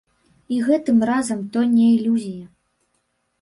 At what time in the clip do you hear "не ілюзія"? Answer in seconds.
1.75-2.45